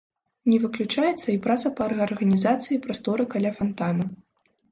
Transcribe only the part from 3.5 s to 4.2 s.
фантана.